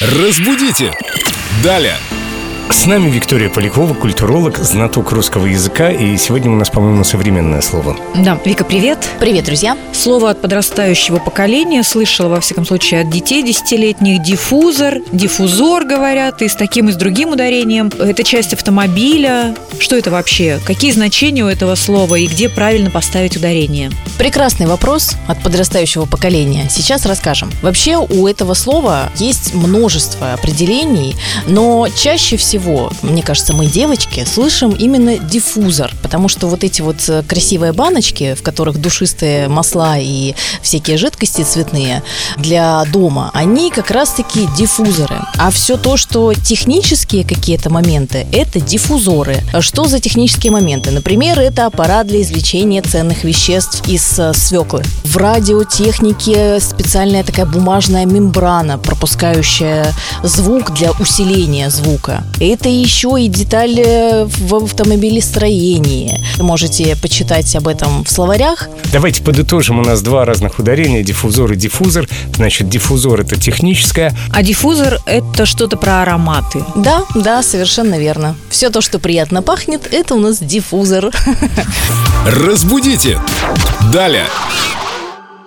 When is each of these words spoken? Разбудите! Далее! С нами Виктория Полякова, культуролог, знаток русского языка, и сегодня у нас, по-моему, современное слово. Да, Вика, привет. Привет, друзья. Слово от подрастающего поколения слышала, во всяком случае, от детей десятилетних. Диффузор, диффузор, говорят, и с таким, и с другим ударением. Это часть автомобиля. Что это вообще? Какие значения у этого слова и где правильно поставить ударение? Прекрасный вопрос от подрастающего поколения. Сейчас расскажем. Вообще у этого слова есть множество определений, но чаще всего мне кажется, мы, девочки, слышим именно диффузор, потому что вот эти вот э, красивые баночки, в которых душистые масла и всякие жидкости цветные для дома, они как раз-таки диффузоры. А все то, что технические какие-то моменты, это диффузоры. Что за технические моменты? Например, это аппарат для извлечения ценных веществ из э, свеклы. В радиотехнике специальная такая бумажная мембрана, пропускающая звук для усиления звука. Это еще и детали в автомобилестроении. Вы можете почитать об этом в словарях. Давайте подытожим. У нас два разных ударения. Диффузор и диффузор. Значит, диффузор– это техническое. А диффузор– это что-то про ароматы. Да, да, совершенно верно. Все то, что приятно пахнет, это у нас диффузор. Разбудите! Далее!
Разбудите! 0.00 0.94
Далее! 1.62 1.92
С 2.70 2.86
нами 2.86 3.10
Виктория 3.10 3.50
Полякова, 3.50 3.92
культуролог, 3.92 4.56
знаток 4.56 5.12
русского 5.12 5.44
языка, 5.44 5.90
и 5.90 6.16
сегодня 6.16 6.50
у 6.50 6.54
нас, 6.54 6.70
по-моему, 6.70 7.04
современное 7.04 7.60
слово. 7.60 7.98
Да, 8.16 8.40
Вика, 8.42 8.64
привет. 8.64 8.98
Привет, 9.20 9.44
друзья. 9.44 9.76
Слово 9.92 10.30
от 10.30 10.40
подрастающего 10.40 11.18
поколения 11.18 11.82
слышала, 11.82 12.28
во 12.28 12.40
всяком 12.40 12.64
случае, 12.64 13.02
от 13.02 13.10
детей 13.10 13.42
десятилетних. 13.42 14.22
Диффузор, 14.22 15.00
диффузор, 15.12 15.84
говорят, 15.84 16.40
и 16.40 16.48
с 16.48 16.54
таким, 16.54 16.88
и 16.88 16.92
с 16.92 16.96
другим 16.96 17.32
ударением. 17.32 17.92
Это 17.98 18.24
часть 18.24 18.54
автомобиля. 18.54 19.54
Что 19.78 19.96
это 19.96 20.10
вообще? 20.10 20.60
Какие 20.64 20.92
значения 20.92 21.44
у 21.44 21.48
этого 21.48 21.74
слова 21.74 22.14
и 22.14 22.26
где 22.26 22.48
правильно 22.48 22.90
поставить 22.90 23.36
ударение? 23.36 23.90
Прекрасный 24.20 24.66
вопрос 24.66 25.12
от 25.28 25.42
подрастающего 25.42 26.04
поколения. 26.04 26.68
Сейчас 26.68 27.06
расскажем. 27.06 27.50
Вообще 27.62 27.96
у 27.96 28.26
этого 28.26 28.52
слова 28.52 29.10
есть 29.16 29.54
множество 29.54 30.34
определений, 30.34 31.16
но 31.46 31.88
чаще 31.88 32.36
всего 32.36 32.92
мне 33.00 33.22
кажется, 33.22 33.54
мы, 33.54 33.64
девочки, 33.64 34.26
слышим 34.26 34.72
именно 34.72 35.16
диффузор, 35.16 35.92
потому 36.02 36.28
что 36.28 36.48
вот 36.48 36.64
эти 36.64 36.82
вот 36.82 36.96
э, 37.08 37.22
красивые 37.26 37.72
баночки, 37.72 38.34
в 38.34 38.42
которых 38.42 38.78
душистые 38.78 39.48
масла 39.48 39.96
и 39.98 40.34
всякие 40.60 40.98
жидкости 40.98 41.40
цветные 41.40 42.02
для 42.36 42.84
дома, 42.92 43.30
они 43.32 43.70
как 43.70 43.90
раз-таки 43.90 44.46
диффузоры. 44.54 45.22
А 45.38 45.50
все 45.50 45.78
то, 45.78 45.96
что 45.96 46.34
технические 46.34 47.24
какие-то 47.24 47.70
моменты, 47.70 48.26
это 48.32 48.60
диффузоры. 48.60 49.38
Что 49.60 49.86
за 49.86 49.98
технические 49.98 50.52
моменты? 50.52 50.90
Например, 50.90 51.40
это 51.40 51.64
аппарат 51.64 52.06
для 52.06 52.20
извлечения 52.20 52.82
ценных 52.82 53.24
веществ 53.24 53.88
из 53.88 54.09
э, 54.18 54.32
свеклы. 54.34 54.82
В 55.04 55.16
радиотехнике 55.16 56.60
специальная 56.60 57.22
такая 57.24 57.46
бумажная 57.46 58.06
мембрана, 58.06 58.78
пропускающая 58.78 59.92
звук 60.22 60.72
для 60.72 60.92
усиления 60.92 61.70
звука. 61.70 62.24
Это 62.40 62.68
еще 62.68 63.16
и 63.18 63.28
детали 63.28 64.26
в 64.26 64.54
автомобилестроении. 64.54 66.20
Вы 66.36 66.44
можете 66.44 66.96
почитать 66.96 67.54
об 67.56 67.68
этом 67.68 68.04
в 68.04 68.10
словарях. 68.10 68.68
Давайте 68.92 69.22
подытожим. 69.22 69.78
У 69.78 69.82
нас 69.82 70.02
два 70.02 70.24
разных 70.24 70.58
ударения. 70.58 71.02
Диффузор 71.02 71.52
и 71.52 71.56
диффузор. 71.56 72.08
Значит, 72.34 72.68
диффузор– 72.68 73.20
это 73.22 73.36
техническое. 73.36 74.14
А 74.32 74.42
диффузор– 74.42 74.98
это 75.06 75.46
что-то 75.46 75.76
про 75.76 76.02
ароматы. 76.02 76.64
Да, 76.74 77.04
да, 77.14 77.42
совершенно 77.42 77.98
верно. 77.98 78.36
Все 78.48 78.70
то, 78.70 78.80
что 78.80 78.98
приятно 78.98 79.42
пахнет, 79.42 79.88
это 79.92 80.14
у 80.14 80.18
нас 80.18 80.38
диффузор. 80.38 81.10
Разбудите! 82.26 83.18
Далее! 83.88 84.49